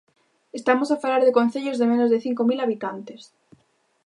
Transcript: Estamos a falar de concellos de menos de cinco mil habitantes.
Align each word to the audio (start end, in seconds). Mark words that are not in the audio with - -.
Estamos 0.59 0.89
a 0.91 0.99
falar 1.03 1.21
de 1.23 1.35
concellos 1.39 1.79
de 1.79 1.89
menos 1.91 2.09
de 2.13 2.23
cinco 2.25 2.41
mil 2.49 2.59
habitantes. 2.63 3.21